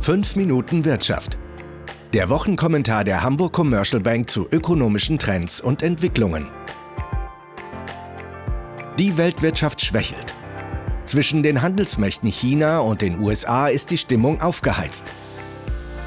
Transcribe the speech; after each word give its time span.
5 0.00 0.36
Minuten 0.36 0.86
Wirtschaft. 0.86 1.36
Der 2.14 2.30
Wochenkommentar 2.30 3.04
der 3.04 3.22
Hamburg 3.22 3.52
Commercial 3.52 4.00
Bank 4.00 4.30
zu 4.30 4.48
ökonomischen 4.50 5.18
Trends 5.18 5.60
und 5.60 5.82
Entwicklungen. 5.82 6.48
Die 8.98 9.18
Weltwirtschaft 9.18 9.82
schwächelt. 9.82 10.32
Zwischen 11.04 11.42
den 11.42 11.60
Handelsmächten 11.60 12.30
China 12.30 12.78
und 12.78 13.02
den 13.02 13.20
USA 13.20 13.68
ist 13.68 13.90
die 13.90 13.98
Stimmung 13.98 14.40
aufgeheizt. 14.40 15.12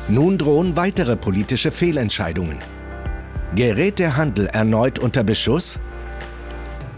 Nun 0.07 0.39
drohen 0.39 0.75
weitere 0.75 1.16
politische 1.16 1.70
Fehlentscheidungen. 1.70 2.57
Gerät 3.54 4.00
der 4.00 4.18
Handel 4.18 4.48
erneut 4.48 4.98
unter 4.98 5.23
Beschuss? 5.23 5.80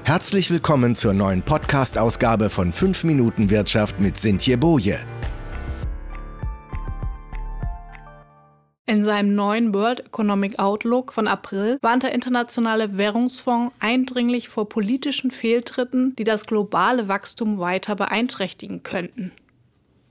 Herzlich 0.05 0.49
willkommen 0.49 0.95
zur 0.95 1.13
neuen 1.13 1.41
Podcast-Ausgabe 1.41 2.49
von 2.49 2.71
5 2.71 3.03
Minuten 3.03 3.49
Wirtschaft 3.49 3.99
mit 3.99 4.17
Sintje 4.17 4.57
Boje. 4.57 4.99
In 8.87 9.01
seinem 9.01 9.33
neuen 9.33 9.73
World 9.73 10.01
Economic 10.01 10.59
Outlook 10.59 11.11
von 11.11 11.27
April 11.27 11.79
warnt 11.81 12.03
der 12.03 12.11
Internationale 12.11 12.99
Währungsfonds 12.99 13.73
eindringlich 13.79 14.47
vor 14.47 14.69
politischen 14.69 15.31
Fehltritten, 15.31 16.15
die 16.17 16.23
das 16.23 16.45
globale 16.45 17.07
Wachstum 17.07 17.57
weiter 17.57 17.95
beeinträchtigen 17.95 18.83
könnten. 18.83 19.31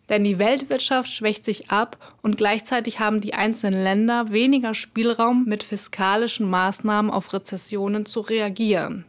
Denn 0.09 0.25
die 0.25 0.41
Weltwirtschaft 0.41 1.09
schwächt 1.09 1.45
sich 1.45 1.71
ab 1.71 2.17
und 2.21 2.37
gleichzeitig 2.37 2.99
haben 2.99 3.21
die 3.21 3.35
einzelnen 3.35 3.81
Länder 3.81 4.33
weniger 4.33 4.75
Spielraum, 4.75 5.45
mit 5.45 5.63
fiskalischen 5.63 6.51
Maßnahmen 6.51 7.13
auf 7.13 7.33
Rezessionen 7.33 8.07
zu 8.07 8.23
reagieren. 8.23 9.05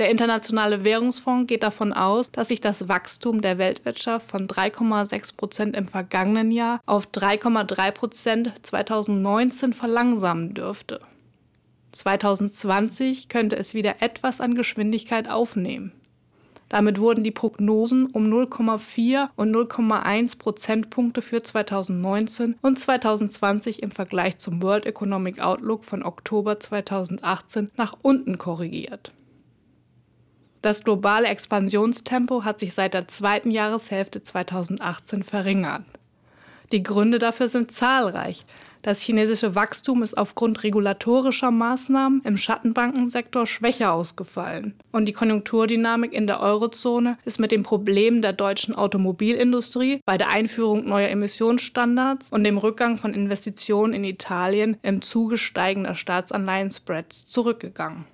Der 0.00 0.08
Internationale 0.08 0.82
Währungsfonds 0.82 1.46
geht 1.46 1.62
davon 1.62 1.92
aus, 1.92 2.32
dass 2.32 2.48
sich 2.48 2.62
das 2.62 2.88
Wachstum 2.88 3.42
der 3.42 3.58
Weltwirtschaft 3.58 4.30
von 4.30 4.48
3,6 4.48 5.36
Prozent 5.36 5.76
im 5.76 5.84
vergangenen 5.84 6.52
Jahr 6.52 6.80
auf 6.86 7.08
3,3 7.08 7.90
Prozent 7.90 8.52
2019 8.62 9.74
verlangsamen 9.74 10.54
dürfte. 10.54 11.00
2020 11.92 13.28
könnte 13.28 13.56
es 13.56 13.74
wieder 13.74 14.00
etwas 14.00 14.40
an 14.40 14.54
Geschwindigkeit 14.54 15.28
aufnehmen. 15.28 15.92
Damit 16.70 16.98
wurden 16.98 17.22
die 17.22 17.30
Prognosen 17.30 18.06
um 18.06 18.24
0,4 18.24 19.28
und 19.36 19.54
0,1 19.54 20.38
Prozentpunkte 20.38 21.20
für 21.20 21.42
2019 21.42 22.54
und 22.62 22.78
2020 22.78 23.82
im 23.82 23.90
Vergleich 23.90 24.38
zum 24.38 24.62
World 24.62 24.86
Economic 24.86 25.42
Outlook 25.42 25.84
von 25.84 26.02
Oktober 26.02 26.58
2018 26.58 27.70
nach 27.76 27.98
unten 28.00 28.38
korrigiert. 28.38 29.12
Das 30.62 30.84
globale 30.84 31.28
Expansionstempo 31.28 32.44
hat 32.44 32.60
sich 32.60 32.74
seit 32.74 32.92
der 32.92 33.08
zweiten 33.08 33.50
Jahreshälfte 33.50 34.22
2018 34.22 35.22
verringert. 35.22 35.84
Die 36.70 36.82
Gründe 36.82 37.18
dafür 37.18 37.48
sind 37.48 37.72
zahlreich. 37.72 38.44
Das 38.82 39.02
chinesische 39.02 39.54
Wachstum 39.54 40.02
ist 40.02 40.16
aufgrund 40.16 40.62
regulatorischer 40.62 41.50
Maßnahmen 41.50 42.22
im 42.24 42.36
Schattenbankensektor 42.36 43.46
schwächer 43.46 43.92
ausgefallen. 43.92 44.74
Und 44.90 45.06
die 45.06 45.12
Konjunkturdynamik 45.12 46.12
in 46.12 46.26
der 46.26 46.40
Eurozone 46.40 47.18
ist 47.24 47.40
mit 47.40 47.52
den 47.52 47.62
Problemen 47.62 48.22
der 48.22 48.32
deutschen 48.32 48.74
Automobilindustrie 48.74 50.00
bei 50.06 50.16
der 50.16 50.28
Einführung 50.28 50.86
neuer 50.86 51.08
Emissionsstandards 51.08 52.30
und 52.30 52.44
dem 52.44 52.56
Rückgang 52.56 52.96
von 52.96 53.12
Investitionen 53.12 53.92
in 53.92 54.04
Italien 54.04 54.76
im 54.82 55.02
Zuge 55.02 55.36
steigender 55.36 55.94
Staatsanleihenspreads 55.94 57.26
zurückgegangen. 57.26 58.06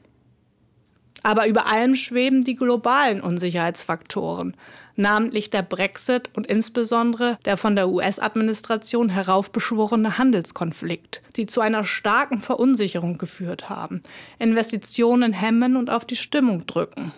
Aber 1.23 1.47
über 1.47 1.67
allem 1.67 1.95
schweben 1.95 2.45
die 2.45 2.57
globalen 2.57 3.21
Unsicherheitsfaktoren, 3.21 4.57
namentlich 4.97 5.51
der 5.51 5.63
Brexit 5.63 6.31
und 6.35 6.47
insbesondere 6.47 7.37
der 7.45 7.57
von 7.57 7.77
der 7.77 7.89
US-Administration 7.89 9.09
heraufbeschworene 9.09 10.19
Handelskonflikt, 10.19 11.21
die 11.37 11.47
zu 11.47 11.61
einer 11.61 11.85
starken 11.85 12.39
Verunsicherung 12.39 13.19
geführt 13.19 13.69
haben, 13.69 14.03
Investitionen 14.39 15.33
hemmen 15.33 15.77
und 15.77 15.91
auf 15.91 16.05
die 16.05 16.17
Stimmung 16.17 16.67
drücken. 16.67 17.13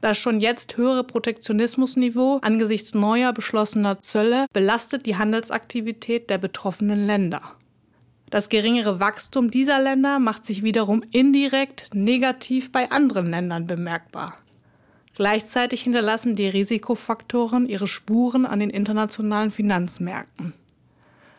Das 0.00 0.18
schon 0.18 0.40
jetzt 0.40 0.76
höhere 0.76 1.04
Protektionismusniveau 1.04 2.40
angesichts 2.42 2.92
neuer 2.92 3.32
beschlossener 3.32 4.02
Zölle 4.02 4.46
belastet 4.52 5.06
die 5.06 5.16
Handelsaktivität 5.16 6.28
der 6.28 6.38
betroffenen 6.38 7.06
Länder. 7.06 7.40
Das 8.32 8.48
geringere 8.48 8.98
Wachstum 8.98 9.50
dieser 9.50 9.78
Länder 9.78 10.18
macht 10.18 10.46
sich 10.46 10.62
wiederum 10.62 11.04
indirekt 11.10 11.90
negativ 11.92 12.72
bei 12.72 12.90
anderen 12.90 13.26
Ländern 13.26 13.66
bemerkbar. 13.66 14.38
Gleichzeitig 15.14 15.82
hinterlassen 15.82 16.34
die 16.34 16.48
Risikofaktoren 16.48 17.68
ihre 17.68 17.86
Spuren 17.86 18.46
an 18.46 18.60
den 18.60 18.70
internationalen 18.70 19.50
Finanzmärkten. 19.50 20.54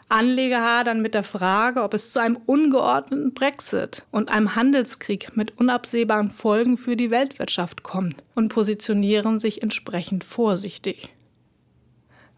Anleger 0.08 0.62
hadern 0.62 1.02
mit 1.02 1.16
der 1.16 1.24
Frage, 1.24 1.82
ob 1.82 1.96
es 1.96 2.12
zu 2.14 2.20
einem 2.20 2.38
ungeordneten 2.46 3.34
Brexit 3.34 4.04
und 4.12 4.30
einem 4.30 4.56
Handelskrieg 4.56 5.36
mit 5.36 5.60
unabsehbaren 5.60 6.30
Folgen 6.30 6.78
für 6.78 6.96
die 6.96 7.10
Weltwirtschaft 7.10 7.82
kommt 7.82 8.22
und 8.36 8.50
positionieren 8.50 9.40
sich 9.40 9.64
entsprechend 9.64 10.24
vorsichtig. 10.24 11.10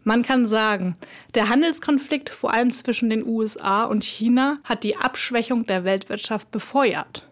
Man 0.08 0.22
kann 0.22 0.46
sagen, 0.46 0.94
der 1.34 1.48
Handelskonflikt 1.48 2.30
vor 2.30 2.52
allem 2.52 2.70
zwischen 2.70 3.10
den 3.10 3.26
USA 3.26 3.82
und 3.82 4.04
China 4.04 4.58
hat 4.62 4.84
die 4.84 4.96
Abschwächung 4.96 5.66
der 5.66 5.82
Weltwirtschaft 5.82 6.52
befeuert. 6.52 7.28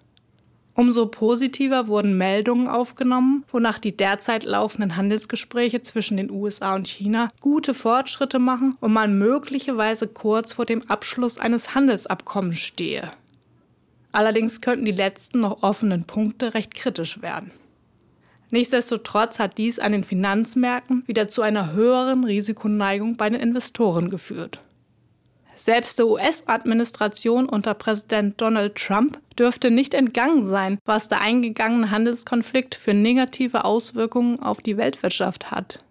Umso 0.75 1.07
positiver 1.07 1.87
wurden 1.87 2.19
Meldungen 2.19 2.67
aufgenommen, 2.67 3.45
wonach 3.53 3.79
die 3.79 3.97
derzeit 3.97 4.43
laufenden 4.43 4.97
Handelsgespräche 4.97 5.83
zwischen 5.83 6.17
den 6.17 6.33
USA 6.33 6.75
und 6.75 6.89
China 6.89 7.29
gute 7.41 7.75
Fortschritte 7.75 8.41
machen 8.41 8.77
und 8.81 8.93
man 8.93 9.19
möglicherweise 9.19 10.09
kurz 10.09 10.53
vor 10.55 10.67
dem 10.67 10.83
Abschluss 10.91 11.39
eines 11.39 11.77
Handelsabkommens 11.77 12.59
stehe. 12.59 13.09
Allerdings 14.11 14.61
könnten 14.61 14.85
die 14.85 14.91
letzten 14.91 15.39
noch 15.39 15.63
offenen 15.63 16.07
Punkte 16.07 16.55
recht 16.55 16.75
kritisch 16.75 17.23
werden. 17.23 17.53
Nichtsdestotrotz 18.55 19.41
hat 19.41 19.59
dies 19.59 19.81
an 19.81 19.91
den 19.91 20.05
Finanzmärkten 20.05 21.03
wieder 21.09 21.29
zu 21.29 21.43
einer 21.43 21.73
höheren 21.73 22.23
Risikoneigung 22.23 23.17
bei 23.17 23.29
den 23.29 23.41
Investoren 23.41 24.11
geführt. 24.11 24.61
Selbst 25.57 25.99
der 25.99 26.07
US-Administration 26.07 27.49
unter 27.49 27.75
Präsident 27.75 28.41
Donald 28.41 28.77
Trump 28.77 29.19
dürfte 29.37 29.73
nicht 29.73 29.93
entgangen 29.93 30.47
sein, 30.47 30.79
was 30.85 31.09
der 31.09 31.21
eingegangene 31.21 31.91
Handelskonflikt 31.91 32.77
für 32.77 32.95
negative 32.95 33.65
Auswirkungen 33.65 34.39
auf 34.39 34.61
die 34.61 34.77
Weltwirtschaft 34.77 35.51
hat. 35.51 35.83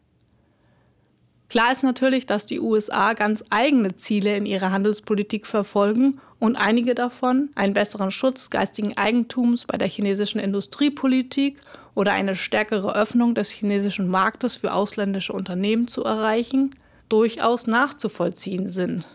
Klar 1.53 1.71
ist 1.71 1.83
natürlich, 1.83 2.25
dass 2.25 2.47
die 2.47 2.59
USA 2.59 3.13
ganz 3.13 3.43
eigene 3.51 3.95
Ziele 3.95 4.35
in 4.35 4.47
ihrer 4.47 4.71
Handelspolitik 4.71 5.45
verfolgen 5.45 6.19
und 6.39 6.55
einige 6.55 6.95
davon 6.95 7.51
einen 7.53 7.75
besseren 7.75 8.09
Schutz 8.09 8.49
geistigen 8.49 8.97
Eigentums 8.97 9.65
bei 9.65 9.77
der 9.77 9.87
chinesischen 9.87 10.39
Industriepolitik 10.39 11.59
oder 11.93 12.13
eine 12.13 12.35
stärkere 12.35 12.95
Öffnung 12.95 13.35
des 13.35 13.51
chinesischen 13.51 14.07
Marktes 14.07 14.55
für 14.55 14.73
ausländische 14.73 15.33
Unternehmen 15.33 15.87
zu 15.87 16.03
erreichen, 16.03 16.73
durchaus 17.07 17.67
nachzuvollziehen 17.67 18.71
sind. 18.71 19.07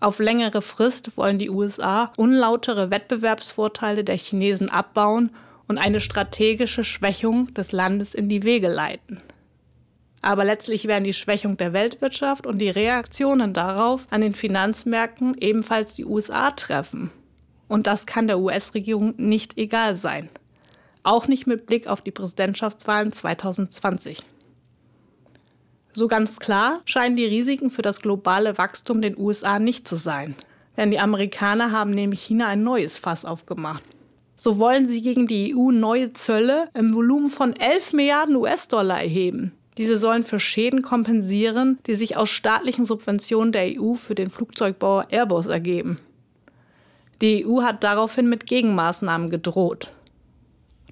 Auf 0.00 0.20
längere 0.20 0.62
Frist 0.62 1.18
wollen 1.18 1.38
die 1.38 1.50
USA 1.50 2.14
unlautere 2.16 2.88
Wettbewerbsvorteile 2.90 4.04
der 4.04 4.16
Chinesen 4.16 4.70
abbauen 4.70 5.28
und 5.68 5.76
eine 5.76 6.00
strategische 6.00 6.82
Schwächung 6.82 7.52
des 7.52 7.72
Landes 7.72 8.14
in 8.14 8.30
die 8.30 8.42
Wege 8.42 8.68
leiten. 8.68 9.20
Aber 10.26 10.44
letztlich 10.44 10.88
werden 10.88 11.04
die 11.04 11.12
Schwächung 11.12 11.56
der 11.56 11.72
Weltwirtschaft 11.72 12.48
und 12.48 12.58
die 12.58 12.68
Reaktionen 12.68 13.52
darauf 13.52 14.08
an 14.10 14.22
den 14.22 14.32
Finanzmärkten 14.32 15.36
ebenfalls 15.38 15.94
die 15.94 16.04
USA 16.04 16.50
treffen. 16.50 17.12
Und 17.68 17.86
das 17.86 18.06
kann 18.06 18.26
der 18.26 18.40
US-Regierung 18.40 19.14
nicht 19.18 19.56
egal 19.56 19.94
sein. 19.94 20.28
Auch 21.04 21.28
nicht 21.28 21.46
mit 21.46 21.66
Blick 21.66 21.86
auf 21.86 22.00
die 22.00 22.10
Präsidentschaftswahlen 22.10 23.12
2020. 23.12 24.24
So 25.92 26.08
ganz 26.08 26.40
klar 26.40 26.80
scheinen 26.86 27.14
die 27.14 27.26
Risiken 27.26 27.70
für 27.70 27.82
das 27.82 28.00
globale 28.00 28.58
Wachstum 28.58 29.02
den 29.02 29.16
USA 29.16 29.60
nicht 29.60 29.86
zu 29.86 29.94
sein. 29.94 30.34
Denn 30.76 30.90
die 30.90 30.98
Amerikaner 30.98 31.70
haben 31.70 31.92
nämlich 31.92 32.20
China 32.20 32.48
ein 32.48 32.64
neues 32.64 32.96
Fass 32.96 33.24
aufgemacht. 33.24 33.84
So 34.34 34.58
wollen 34.58 34.88
sie 34.88 35.02
gegen 35.02 35.28
die 35.28 35.54
EU 35.54 35.70
neue 35.70 36.14
Zölle 36.14 36.68
im 36.74 36.96
Volumen 36.96 37.28
von 37.28 37.54
11 37.54 37.92
Milliarden 37.92 38.34
US-Dollar 38.34 39.00
erheben. 39.00 39.52
Diese 39.78 39.98
sollen 39.98 40.24
für 40.24 40.40
Schäden 40.40 40.82
kompensieren, 40.82 41.78
die 41.86 41.96
sich 41.96 42.16
aus 42.16 42.30
staatlichen 42.30 42.86
Subventionen 42.86 43.52
der 43.52 43.78
EU 43.78 43.94
für 43.94 44.14
den 44.14 44.30
Flugzeugbauer 44.30 45.08
Airbus 45.10 45.46
ergeben. 45.46 45.98
Die 47.20 47.46
EU 47.46 47.62
hat 47.62 47.84
daraufhin 47.84 48.28
mit 48.28 48.46
Gegenmaßnahmen 48.46 49.30
gedroht. 49.30 49.90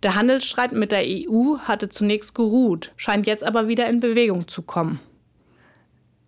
Der 0.03 0.17
Handelsstreit 0.17 0.73
mit 0.73 0.93
der 0.93 1.03
EU 1.03 1.59
hatte 1.61 1.89
zunächst 1.89 2.35
geruht, 2.35 2.93
scheint 2.97 3.27
jetzt 3.27 3.43
aber 3.43 3.69
wieder 3.69 3.89
in 3.89 4.01
Bewegung 4.01 4.49
zu 4.49 4.61
kommen. 4.61 5.01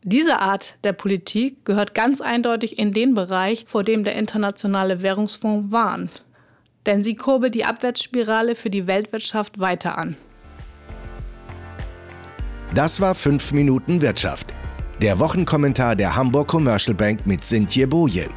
Diese 0.03 0.39
Art 0.39 0.77
der 0.85 0.93
Politik 0.93 1.65
gehört 1.65 1.95
ganz 1.95 2.21
eindeutig 2.21 2.79
in 2.79 2.93
den 2.93 3.15
Bereich, 3.15 3.65
vor 3.67 3.83
dem 3.83 4.05
der 4.05 4.15
Internationale 4.15 5.03
Währungsfonds 5.03 5.73
warnt. 5.73 6.23
Denn 6.87 7.03
sie 7.03 7.17
kurbelt 7.17 7.55
die 7.55 7.65
Abwärtsspirale 7.65 8.55
für 8.55 8.71
die 8.71 8.87
Weltwirtschaft 8.87 9.59
weiter 9.59 9.99
an. 9.99 10.17
Das 12.77 13.01
war 13.01 13.15
5 13.15 13.53
Minuten 13.53 14.03
Wirtschaft. 14.03 14.53
Der 15.01 15.19
Wochenkommentar 15.19 15.97
der 15.97 16.15
Hamburg 16.15 16.49
Commercial 16.49 16.95
Bank 16.95 17.27
mit 17.27 17.43
Sintje 17.43 17.87
Boje. 17.87 18.29